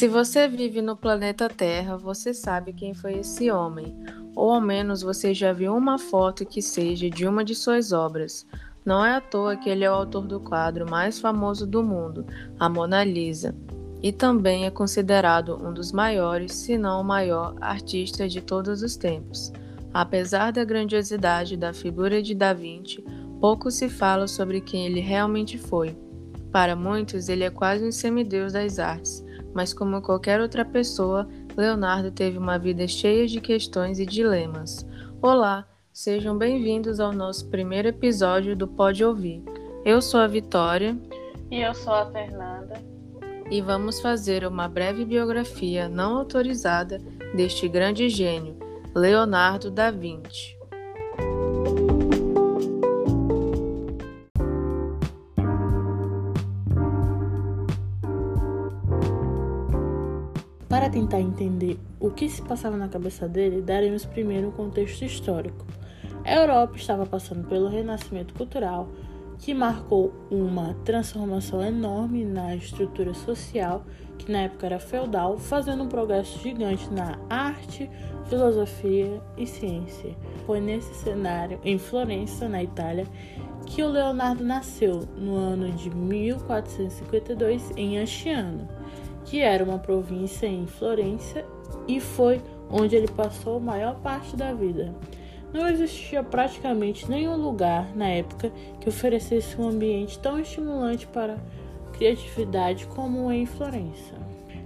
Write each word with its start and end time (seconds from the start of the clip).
Se 0.00 0.08
você 0.08 0.48
vive 0.48 0.80
no 0.80 0.96
planeta 0.96 1.46
Terra, 1.46 1.94
você 1.94 2.32
sabe 2.32 2.72
quem 2.72 2.94
foi 2.94 3.18
esse 3.18 3.50
homem, 3.50 3.94
ou 4.34 4.50
ao 4.50 4.58
menos 4.58 5.02
você 5.02 5.34
já 5.34 5.52
viu 5.52 5.76
uma 5.76 5.98
foto 5.98 6.46
que 6.46 6.62
seja 6.62 7.10
de 7.10 7.26
uma 7.26 7.44
de 7.44 7.54
suas 7.54 7.92
obras. 7.92 8.46
Não 8.82 9.04
é 9.04 9.16
à 9.16 9.20
toa 9.20 9.56
que 9.56 9.68
ele 9.68 9.84
é 9.84 9.90
o 9.90 9.92
autor 9.92 10.26
do 10.26 10.40
quadro 10.40 10.88
mais 10.88 11.18
famoso 11.18 11.66
do 11.66 11.82
mundo, 11.82 12.24
a 12.58 12.66
Mona 12.66 13.04
Lisa, 13.04 13.54
e 14.02 14.10
também 14.10 14.64
é 14.64 14.70
considerado 14.70 15.62
um 15.62 15.70
dos 15.70 15.92
maiores, 15.92 16.54
se 16.54 16.78
não 16.78 17.02
o 17.02 17.04
maior, 17.04 17.54
artista 17.60 18.26
de 18.26 18.40
todos 18.40 18.82
os 18.82 18.96
tempos. 18.96 19.52
Apesar 19.92 20.50
da 20.50 20.64
grandiosidade 20.64 21.58
da 21.58 21.74
figura 21.74 22.22
de 22.22 22.34
Da 22.34 22.54
Vinci, 22.54 23.04
pouco 23.38 23.70
se 23.70 23.90
fala 23.90 24.26
sobre 24.26 24.62
quem 24.62 24.86
ele 24.86 25.00
realmente 25.00 25.58
foi. 25.58 25.94
Para 26.50 26.74
muitos, 26.74 27.28
ele 27.28 27.44
é 27.44 27.50
quase 27.50 27.84
um 27.84 27.92
semideus 27.92 28.54
das 28.54 28.78
artes 28.78 29.28
mas 29.54 29.72
como 29.72 30.00
qualquer 30.02 30.40
outra 30.40 30.64
pessoa, 30.64 31.28
Leonardo 31.56 32.10
teve 32.10 32.38
uma 32.38 32.58
vida 32.58 32.86
cheia 32.86 33.26
de 33.26 33.40
questões 33.40 33.98
e 33.98 34.06
dilemas. 34.06 34.86
Olá, 35.20 35.66
sejam 35.92 36.36
bem-vindos 36.36 37.00
ao 37.00 37.12
nosso 37.12 37.48
primeiro 37.48 37.88
episódio 37.88 38.56
do 38.56 38.66
Pode 38.68 39.04
Ouvir. 39.04 39.42
Eu 39.84 40.00
sou 40.00 40.20
a 40.20 40.26
Vitória. 40.26 40.96
E 41.50 41.60
eu 41.60 41.74
sou 41.74 41.92
a 41.92 42.10
Fernanda. 42.10 42.74
E 43.50 43.60
vamos 43.60 44.00
fazer 44.00 44.46
uma 44.46 44.68
breve 44.68 45.04
biografia 45.04 45.88
não 45.88 46.16
autorizada 46.18 46.98
deste 47.34 47.68
grande 47.68 48.08
gênio, 48.08 48.56
Leonardo 48.94 49.70
da 49.70 49.90
Vinci. 49.90 50.59
Para 60.80 60.88
tentar 60.88 61.20
entender 61.20 61.78
o 62.00 62.10
que 62.10 62.26
se 62.26 62.40
passava 62.40 62.74
na 62.74 62.88
cabeça 62.88 63.28
dele, 63.28 63.60
daremos 63.60 64.06
primeiro 64.06 64.48
um 64.48 64.50
contexto 64.50 65.04
histórico. 65.04 65.66
A 66.24 66.34
Europa 66.34 66.74
estava 66.74 67.04
passando 67.04 67.46
pelo 67.46 67.68
renascimento 67.68 68.32
cultural, 68.32 68.88
que 69.38 69.52
marcou 69.52 70.10
uma 70.30 70.72
transformação 70.82 71.62
enorme 71.62 72.24
na 72.24 72.56
estrutura 72.56 73.12
social, 73.12 73.84
que 74.16 74.32
na 74.32 74.44
época 74.44 74.64
era 74.64 74.80
feudal, 74.80 75.36
fazendo 75.36 75.82
um 75.82 75.86
progresso 75.86 76.38
gigante 76.38 76.90
na 76.90 77.18
arte, 77.28 77.90
filosofia 78.30 79.20
e 79.36 79.46
ciência. 79.46 80.16
Foi 80.46 80.62
nesse 80.62 80.94
cenário, 80.94 81.60
em 81.62 81.76
Florença, 81.76 82.48
na 82.48 82.62
Itália, 82.62 83.06
que 83.66 83.82
o 83.82 83.88
Leonardo 83.88 84.42
nasceu 84.42 85.06
no 85.14 85.34
ano 85.34 85.72
de 85.72 85.94
1452 85.94 87.70
em 87.76 87.98
Anchiano 87.98 88.66
que 89.24 89.40
era 89.40 89.64
uma 89.64 89.78
província 89.78 90.46
em 90.46 90.66
Florença 90.66 91.44
e 91.86 92.00
foi 92.00 92.40
onde 92.70 92.96
ele 92.96 93.08
passou 93.08 93.56
a 93.56 93.60
maior 93.60 93.96
parte 93.96 94.36
da 94.36 94.52
vida. 94.52 94.94
Não 95.52 95.68
existia 95.68 96.22
praticamente 96.22 97.10
nenhum 97.10 97.36
lugar 97.36 97.94
na 97.96 98.06
época 98.08 98.52
que 98.80 98.88
oferecesse 98.88 99.60
um 99.60 99.68
ambiente 99.68 100.18
tão 100.18 100.38
estimulante 100.38 101.06
para 101.08 101.38
criatividade 101.92 102.86
como 102.86 103.30
em 103.32 103.44
Florença. 103.46 104.14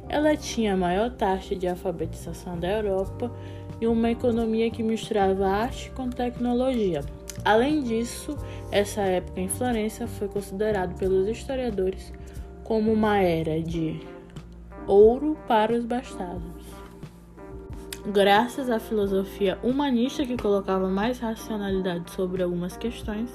Ela 0.09 0.37
tinha 0.37 0.75
a 0.75 0.77
maior 0.77 1.11
taxa 1.11 1.57
de 1.57 1.67
alfabetização 1.67 2.59
da 2.59 2.71
Europa 2.71 3.33
e 3.81 3.87
uma 3.87 4.11
economia 4.11 4.71
que 4.71 4.83
misturava 4.83 5.47
arte 5.47 5.91
com 5.93 6.11
tecnologia. 6.11 7.01
Além 7.45 7.83
disso, 7.83 8.37
essa 8.71 9.01
época 9.01 9.41
em 9.41 9.49
Florença 9.49 10.07
foi 10.07 10.29
considerada 10.29 10.95
pelos 10.95 11.27
historiadores 11.29 12.13
como 12.63 12.93
uma 12.93 13.19
era 13.19 13.61
de 13.61 14.01
ouro 14.87 15.37
para 15.47 15.73
os 15.73 15.85
bastardos. 15.85 16.65
Graças 18.07 18.69
à 18.69 18.79
filosofia 18.79 19.59
humanista 19.63 20.27
que 20.27 20.37
colocava 20.37 20.89
mais 20.89 21.19
racionalidade 21.21 22.11
sobre 22.11 22.43
algumas 22.43 22.77
questões, 22.77 23.31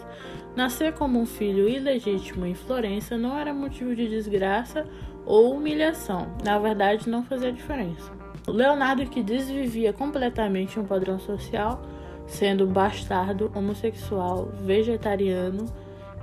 nascer 0.55 0.93
como 0.93 1.19
um 1.19 1.25
filho 1.25 1.67
ilegítimo 1.67 2.45
em 2.45 2.53
Florença 2.53 3.17
não 3.17 3.35
era 3.35 3.51
motivo 3.51 3.95
de 3.95 4.07
desgraça 4.07 4.85
ou 5.25 5.55
humilhação, 5.55 6.27
na 6.45 6.59
verdade 6.59 7.09
não 7.09 7.23
fazia 7.23 7.51
diferença. 7.51 8.11
Leonardo, 8.47 9.05
que 9.07 9.23
desvivia 9.23 9.91
completamente 9.91 10.79
um 10.79 10.85
padrão 10.85 11.19
social, 11.19 11.81
sendo 12.27 12.67
bastardo, 12.67 13.51
homossexual, 13.55 14.49
vegetariano 14.63 15.65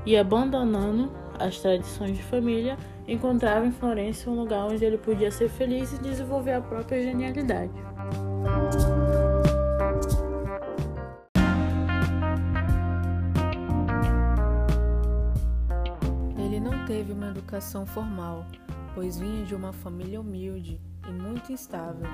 e 0.05 0.17
abandonando 0.17 1.11
as 1.39 1.59
tradições 1.59 2.17
de 2.17 2.23
família, 2.23 2.77
encontrava 3.07 3.67
em 3.67 3.73
Florença 3.73 4.29
um 4.29 4.35
lugar 4.35 4.67
onde 4.67 4.85
ele 4.85 4.99
podia 4.99 5.31
ser 5.31 5.49
feliz 5.49 5.93
e 5.93 5.99
desenvolver 5.99 6.53
a 6.53 6.61
própria 6.61 7.01
genialidade. 7.03 7.73
Ele 16.39 16.61
não 16.61 16.85
teve 16.85 17.13
uma 17.13 17.29
educação 17.29 17.87
formal, 17.87 18.45
pois 18.95 19.19
vinha 19.19 19.45
de 19.45 19.55
uma 19.55 19.73
família 19.73 20.21
humilde 20.21 20.81
e 21.09 21.13
muito 21.13 21.53
instável. 21.53 22.09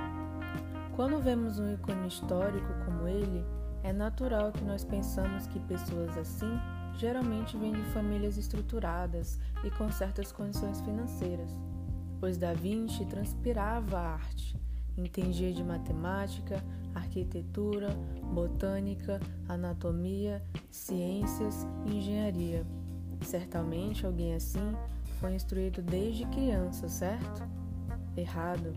Quando 0.95 1.21
vemos 1.21 1.59
um 1.59 1.73
ícone 1.73 2.07
histórico 2.07 2.69
como 2.85 3.09
ele, 3.09 3.43
é 3.83 3.93
natural 3.93 4.53
que 4.53 4.63
nós 4.65 4.85
pensamos 4.85 5.47
que 5.47 5.59
pessoas 5.61 6.17
assim 6.19 6.61
geralmente 6.97 7.57
vêm 7.57 7.73
de 7.73 7.83
famílias 7.93 8.37
estruturadas 8.37 9.39
e 9.65 9.71
com 9.71 9.91
certas 9.91 10.31
condições 10.33 10.81
financeiras, 10.81 11.51
pois 12.21 12.37
Da 12.37 12.53
Vinci 12.53 13.05
transpirava 13.07 13.99
a 13.99 14.13
arte, 14.15 14.57
entendia 14.97 15.53
de 15.53 15.63
matemática, 15.63 16.63
arquitetura, 16.95 17.91
botânica, 18.33 19.21
anatomia, 19.49 20.43
ciências 20.71 21.67
e 21.87 21.97
engenharia. 21.97 22.67
Certamente 23.23 24.05
alguém 24.05 24.35
assim 24.35 24.75
foi 25.21 25.35
instruído 25.35 25.81
desde 25.81 26.27
criança, 26.27 26.89
certo? 26.89 27.43
Errado. 28.17 28.75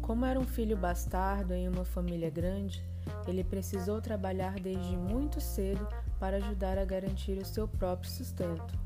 Como 0.00 0.24
era 0.24 0.38
um 0.38 0.44
filho 0.44 0.76
bastardo 0.76 1.54
em 1.54 1.68
uma 1.68 1.84
família 1.84 2.30
grande, 2.30 2.84
ele 3.26 3.42
precisou 3.42 4.00
trabalhar 4.00 4.54
desde 4.60 4.96
muito 4.96 5.40
cedo 5.40 5.86
para 6.18 6.36
ajudar 6.38 6.78
a 6.78 6.84
garantir 6.84 7.38
o 7.38 7.44
seu 7.44 7.66
próprio 7.66 8.10
sustento. 8.10 8.78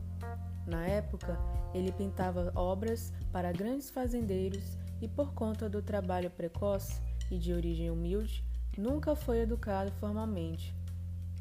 Na 0.66 0.87
época, 0.87 1.39
ele 1.72 1.93
pintava 1.93 2.53
obras 2.55 3.12
para 3.33 3.53
grandes 3.53 3.91
fazendeiros 3.91 4.77
e, 5.00 5.09
por 5.09 5.33
conta 5.33 5.69
do 5.69 5.81
trabalho 5.81 6.31
precoce 6.31 7.00
e 7.31 7.38
de 7.38 7.53
origem 7.53 7.91
humilde, 7.91 8.44
nunca 8.77 9.15
foi 9.15 9.41
educado 9.41 9.91
formalmente. 9.93 10.75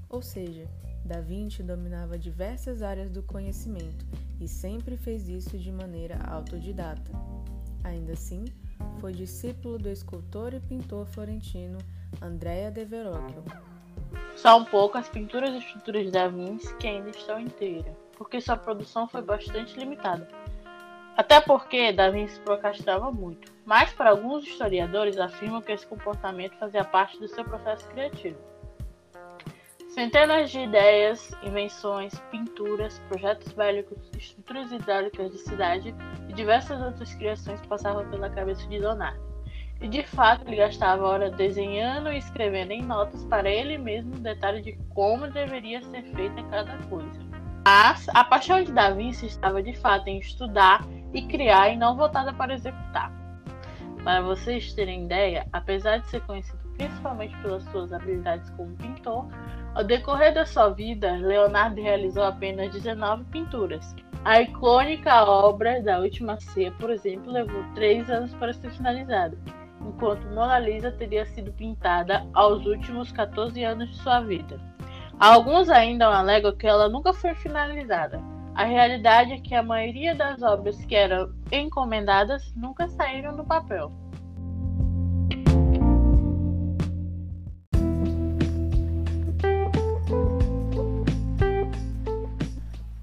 Ou 0.09 0.21
seja, 0.21 0.67
Da 1.07 1.21
Vinci 1.21 1.63
dominava 1.63 2.19
diversas 2.19 2.81
áreas 2.81 3.09
do 3.09 3.23
conhecimento 3.23 4.05
e 4.41 4.47
sempre 4.47 4.97
fez 4.97 5.29
isso 5.29 5.57
de 5.57 5.71
maneira 5.71 6.17
autodidata. 6.25 7.11
Ainda 7.81 8.11
assim, 8.11 8.43
foi 8.99 9.13
discípulo 9.13 9.77
do 9.77 9.89
escultor 9.89 10.53
e 10.53 10.59
pintor 10.59 11.05
florentino 11.05 11.77
Andrea 12.21 12.69
de 12.69 12.83
Verrocchio. 12.83 13.43
São 14.37 14.63
poucas 14.63 15.05
as 15.05 15.09
pinturas 15.09 15.49
e 15.49 15.57
estruturas 15.57 16.05
de 16.05 16.11
Da 16.11 16.27
Vinci 16.27 16.73
que 16.77 16.87
ainda 16.87 17.09
estão 17.09 17.39
inteiras, 17.39 17.95
porque 18.15 18.39
sua 18.39 18.55
produção 18.55 19.07
foi 19.07 19.23
bastante 19.23 19.77
limitada. 19.77 20.27
Até 21.17 21.41
porque 21.41 21.91
Da 21.91 22.11
Vinci 22.11 22.39
procrastinava 22.41 23.11
muito, 23.11 23.51
mas 23.65 23.91
para 23.93 24.11
alguns 24.11 24.45
historiadores 24.45 25.17
afirmam 25.17 25.59
que 25.59 25.71
esse 25.71 25.87
comportamento 25.87 26.55
fazia 26.59 26.85
parte 26.85 27.19
do 27.19 27.27
seu 27.27 27.43
processo 27.43 27.87
criativo. 27.89 28.37
Centenas 29.89 30.51
de 30.51 30.59
ideias, 30.59 31.31
invenções, 31.41 32.13
pinturas, 32.29 32.99
projetos 33.09 33.51
bélicos, 33.53 33.97
estruturas 34.15 34.71
hidráulicas 34.71 35.31
de 35.31 35.39
cidade 35.39 35.95
e 36.29 36.33
diversas 36.33 36.79
outras 36.79 37.11
criações 37.15 37.59
passavam 37.65 38.07
pela 38.11 38.29
cabeça 38.29 38.67
de 38.67 38.77
Leonardo. 38.77 39.26
E 39.79 39.87
de 39.87 40.03
fato 40.03 40.47
ele 40.47 40.55
gastava 40.55 41.05
horas 41.05 41.31
desenhando 41.33 42.11
e 42.11 42.17
escrevendo 42.17 42.71
em 42.71 42.81
notas 42.81 43.23
para 43.25 43.49
ele 43.49 43.77
mesmo 43.77 44.15
o 44.15 44.19
detalhe 44.19 44.61
de 44.61 44.73
como 44.89 45.27
deveria 45.29 45.81
ser 45.83 46.01
feita 46.15 46.41
cada 46.49 46.77
coisa. 46.89 47.27
Mas 47.63 48.07
a 48.09 48.23
paixão 48.23 48.63
de 48.63 48.71
Da 48.71 48.89
Vinci 48.91 49.27
estava 49.27 49.61
de 49.61 49.73
fato 49.73 50.07
em 50.07 50.19
estudar 50.19 50.83
e 51.13 51.21
criar 51.23 51.69
e 51.69 51.77
não 51.77 51.95
voltada 51.95 52.33
para 52.33 52.55
executar. 52.55 53.11
Para 54.03 54.21
vocês 54.21 54.73
terem 54.73 55.05
ideia, 55.05 55.45
apesar 55.51 55.97
de 55.97 56.07
ser 56.07 56.21
conhecido 56.21 56.57
principalmente 56.77 57.35
pelas 57.37 57.63
suas 57.65 57.91
habilidades 57.91 58.49
como 58.51 58.75
pintor, 58.77 59.27
ao 59.75 59.83
decorrer 59.83 60.33
da 60.33 60.45
sua 60.45 60.69
vida, 60.69 61.11
Leonardo 61.17 61.81
realizou 61.81 62.23
apenas 62.23 62.71
19 62.71 63.25
pinturas. 63.25 63.95
A 64.23 64.41
icônica 64.41 65.23
obra 65.25 65.81
da 65.81 65.99
Última 65.99 66.39
Ceia, 66.39 66.71
por 66.73 66.89
exemplo, 66.89 67.31
levou 67.31 67.63
três 67.75 68.09
anos 68.09 68.33
para 68.35 68.53
ser 68.53 68.71
finalizada 68.71 69.37
enquanto 69.81 70.27
Mona 70.27 70.59
Lisa 70.59 70.91
teria 70.91 71.25
sido 71.25 71.51
pintada 71.53 72.25
aos 72.33 72.65
últimos 72.65 73.11
14 73.11 73.63
anos 73.63 73.89
de 73.89 73.97
sua 73.97 74.19
vida. 74.21 74.59
Alguns 75.19 75.69
ainda 75.69 76.07
alegam 76.07 76.55
que 76.55 76.67
ela 76.67 76.87
nunca 76.87 77.11
foi 77.11 77.33
finalizada, 77.33 78.21
A 78.57 78.63
realidade 78.63 79.33
é 79.33 79.39
que 79.39 79.53
a 79.53 79.61
maioria 79.61 80.15
das 80.15 80.41
obras 80.41 80.83
que 80.83 80.95
eram 80.95 81.31
encomendadas 81.51 82.51
nunca 82.55 82.87
saíram 82.87 83.35
do 83.35 83.45
papel. 83.45 83.91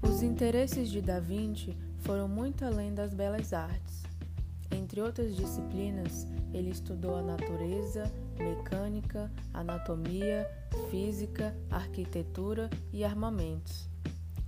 Os 0.01 0.21
interesses 0.21 0.89
de 0.89 1.01
Da 1.01 1.21
Vinci 1.21 1.73
foram 1.99 2.27
muito 2.27 2.65
além 2.65 2.93
das 2.93 3.13
belas 3.13 3.53
artes. 3.53 4.04
Entre 4.85 5.01
outras 5.01 5.35
disciplinas, 5.35 6.27
ele 6.53 6.69
estudou 6.69 7.15
a 7.15 7.21
natureza, 7.23 8.03
mecânica, 8.37 9.31
anatomia, 9.51 10.47
física, 10.91 11.57
arquitetura 11.71 12.69
e 12.93 13.03
armamentos. 13.03 13.89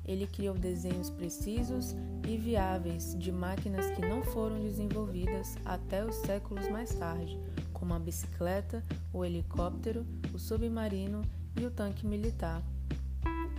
Ele 0.06 0.28
criou 0.28 0.54
desenhos 0.54 1.10
precisos 1.10 1.96
e 2.28 2.38
viáveis 2.38 3.18
de 3.18 3.32
máquinas 3.32 3.90
que 3.90 4.02
não 4.02 4.22
foram 4.22 4.62
desenvolvidas 4.62 5.56
até 5.66 6.06
os 6.06 6.16
séculos 6.18 6.70
mais 6.70 6.94
tarde, 6.94 7.36
como 7.74 7.96
a 7.96 8.00
bicicleta, 8.00 8.84
o 9.12 9.26
helicóptero, 9.26 10.06
o 10.32 10.38
submarino 10.38 11.24
e 11.60 11.66
o 11.66 11.72
tanque 11.72 12.06
militar. 12.06 12.62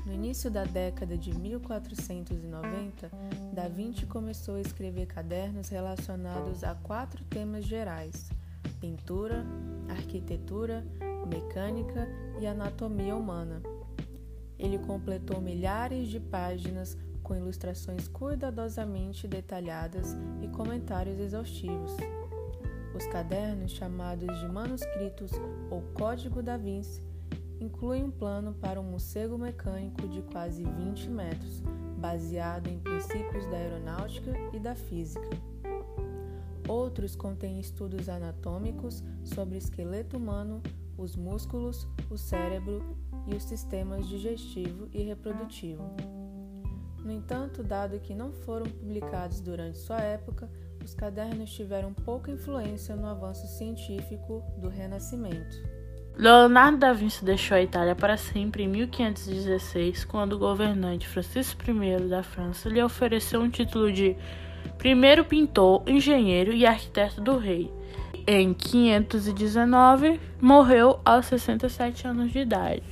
No 0.08 0.14
início 0.14 0.50
da 0.50 0.64
década 0.64 1.18
de 1.18 1.38
1490, 1.38 3.10
Da 3.52 3.68
Vinci 3.68 4.06
começou 4.06 4.54
a 4.54 4.60
escrever 4.60 5.04
cadernos 5.04 5.68
relacionados 5.68 6.64
a 6.64 6.74
quatro 6.74 7.22
temas 7.24 7.66
gerais: 7.66 8.30
pintura, 8.80 9.44
arquitetura, 9.86 10.82
mecânica 11.28 12.08
e 12.40 12.46
anatomia 12.46 13.14
humana. 13.14 13.60
Ele 14.58 14.78
completou 14.78 15.42
milhares 15.42 16.08
de 16.08 16.18
páginas 16.18 16.96
com 17.22 17.36
ilustrações 17.36 18.08
cuidadosamente 18.08 19.28
detalhadas 19.28 20.16
e 20.40 20.48
comentários 20.48 21.20
exaustivos. 21.20 21.92
Os 22.96 23.06
cadernos, 23.08 23.72
chamados 23.72 24.40
de 24.40 24.48
manuscritos 24.48 25.32
ou 25.70 25.82
Código 25.92 26.42
da 26.42 26.56
Vinci, 26.56 27.06
inclui 27.60 28.02
um 28.02 28.10
plano 28.10 28.54
para 28.54 28.80
um 28.80 28.84
morcego 28.84 29.36
mecânico 29.36 30.06
de 30.08 30.22
quase 30.22 30.64
20 30.64 31.08
metros, 31.10 31.62
baseado 31.96 32.68
em 32.68 32.78
princípios 32.78 33.44
da 33.46 33.56
aeronáutica 33.56 34.32
e 34.52 34.58
da 34.58 34.74
física. 34.74 35.28
Outros 36.68 37.16
contêm 37.16 37.58
estudos 37.58 38.08
anatômicos 38.08 39.02
sobre 39.24 39.54
o 39.54 39.58
esqueleto 39.58 40.16
humano, 40.16 40.62
os 40.96 41.16
músculos, 41.16 41.88
o 42.10 42.18
cérebro 42.18 42.96
e 43.26 43.34
os 43.34 43.44
sistemas 43.44 44.06
digestivo 44.06 44.88
e 44.92 45.02
reprodutivo. 45.02 45.82
No 47.02 47.12
entanto, 47.12 47.62
dado 47.62 47.98
que 48.00 48.14
não 48.14 48.32
foram 48.32 48.66
publicados 48.66 49.40
durante 49.40 49.78
sua 49.78 50.00
época, 50.00 50.50
os 50.84 50.94
cadernos 50.94 51.50
tiveram 51.52 51.94
pouca 51.94 52.30
influência 52.30 52.94
no 52.94 53.06
avanço 53.06 53.46
científico 53.46 54.42
do 54.58 54.68
Renascimento. 54.68 55.77
Leonardo 56.18 56.78
da 56.78 56.92
Vinci 56.92 57.24
deixou 57.24 57.56
a 57.56 57.62
Itália 57.62 57.94
para 57.94 58.16
sempre 58.16 58.64
em 58.64 58.68
1516, 58.68 60.04
quando 60.04 60.32
o 60.32 60.38
governante 60.38 61.06
Francisco 61.06 61.62
I 61.70 62.08
da 62.08 62.24
França 62.24 62.68
lhe 62.68 62.82
ofereceu 62.82 63.40
um 63.40 63.48
título 63.48 63.92
de 63.92 64.16
primeiro 64.78 65.24
pintor, 65.24 65.84
engenheiro 65.86 66.52
e 66.52 66.66
arquiteto 66.66 67.20
do 67.20 67.38
rei. 67.38 67.72
Em 68.26 68.52
519, 68.52 70.20
morreu 70.40 70.98
aos 71.04 71.26
67 71.26 72.08
anos 72.08 72.32
de 72.32 72.40
idade. 72.40 72.82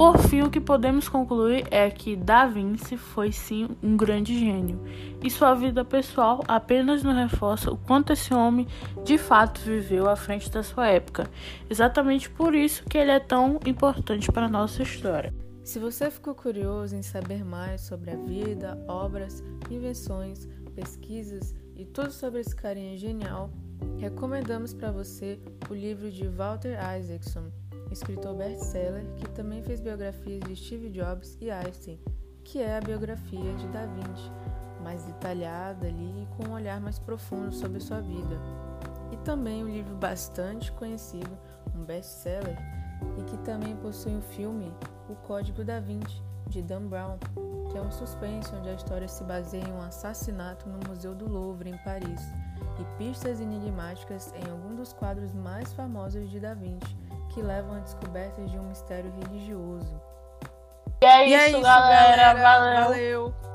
Por 0.00 0.16
fim, 0.16 0.40
o 0.40 0.48
que 0.48 0.62
podemos 0.62 1.10
concluir 1.10 1.66
é 1.70 1.90
que 1.90 2.16
Da 2.16 2.46
Vinci 2.46 2.96
foi 2.96 3.30
sim 3.30 3.68
um 3.82 3.98
grande 3.98 4.32
gênio, 4.32 4.82
e 5.22 5.28
sua 5.30 5.52
vida 5.52 5.84
pessoal 5.84 6.42
apenas 6.48 7.02
nos 7.02 7.14
reforça 7.14 7.70
o 7.70 7.76
quanto 7.76 8.14
esse 8.14 8.32
homem 8.32 8.66
de 9.04 9.18
fato 9.18 9.60
viveu 9.60 10.08
à 10.08 10.16
frente 10.16 10.50
da 10.50 10.62
sua 10.62 10.86
época. 10.86 11.30
Exatamente 11.68 12.30
por 12.30 12.54
isso 12.54 12.82
que 12.84 12.96
ele 12.96 13.10
é 13.10 13.20
tão 13.20 13.60
importante 13.66 14.32
para 14.32 14.46
a 14.46 14.48
nossa 14.48 14.82
história. 14.82 15.34
Se 15.62 15.78
você 15.78 16.10
ficou 16.10 16.34
curioso 16.34 16.96
em 16.96 17.02
saber 17.02 17.44
mais 17.44 17.82
sobre 17.82 18.10
a 18.10 18.16
vida, 18.16 18.82
obras, 18.88 19.44
invenções, 19.70 20.48
pesquisas 20.74 21.54
e 21.76 21.84
tudo 21.84 22.10
sobre 22.10 22.40
esse 22.40 22.56
carinha 22.56 22.96
genial, 22.96 23.50
recomendamos 23.98 24.72
para 24.72 24.90
você 24.90 25.38
o 25.68 25.74
livro 25.74 26.10
de 26.10 26.26
Walter 26.26 26.78
Isaacson 26.98 27.50
escritor 27.90 28.34
best-seller 28.34 29.04
que 29.16 29.28
também 29.30 29.62
fez 29.62 29.80
biografias 29.80 30.40
de 30.40 30.56
Steve 30.56 30.90
Jobs 30.90 31.36
e 31.40 31.50
Einstein, 31.50 31.98
que 32.44 32.60
é 32.60 32.76
a 32.76 32.80
biografia 32.80 33.54
de 33.54 33.66
Da 33.68 33.86
Vinci, 33.86 34.30
mais 34.82 35.04
detalhada 35.04 35.86
ali 35.86 36.22
e 36.22 36.28
com 36.36 36.50
um 36.50 36.54
olhar 36.54 36.80
mais 36.80 36.98
profundo 36.98 37.52
sobre 37.52 37.80
sua 37.80 38.00
vida. 38.00 38.36
E 39.12 39.16
também 39.18 39.62
um 39.64 39.68
livro 39.68 39.94
bastante 39.96 40.72
conhecido, 40.72 41.36
um 41.74 41.84
best-seller, 41.84 42.56
e 43.18 43.24
que 43.24 43.36
também 43.38 43.76
possui 43.76 44.14
um 44.14 44.22
filme, 44.22 44.72
O 45.08 45.14
Código 45.16 45.64
da 45.64 45.80
Vinci, 45.80 46.22
de 46.48 46.62
Dan 46.62 46.86
Brown, 46.86 47.18
que 47.70 47.78
é 47.78 47.80
um 47.80 47.90
suspense 47.90 48.52
onde 48.54 48.68
a 48.68 48.74
história 48.74 49.06
se 49.06 49.22
baseia 49.24 49.64
em 49.64 49.72
um 49.72 49.82
assassinato 49.82 50.68
no 50.68 50.78
Museu 50.88 51.14
do 51.14 51.28
Louvre, 51.28 51.70
em 51.70 51.78
Paris, 51.78 52.20
e 52.80 52.98
pistas 52.98 53.40
enigmáticas 53.40 54.32
em 54.34 54.50
algum 54.50 54.74
dos 54.74 54.92
quadros 54.92 55.32
mais 55.34 55.72
famosos 55.72 56.28
de 56.30 56.40
Da 56.40 56.54
Vinci, 56.54 56.96
que 57.30 57.40
levam 57.40 57.76
a 57.76 57.80
descobertas 57.80 58.50
de 58.50 58.58
um 58.58 58.64
mistério 58.64 59.12
religioso. 59.22 60.00
E 61.02 61.06
é 61.06 61.24
isso, 61.24 61.30
e 61.30 61.34
é 61.34 61.48
isso 61.50 61.60
galera. 61.62 62.34
galera. 62.34 62.42
Valeu. 62.42 62.84
Valeu. 62.84 63.49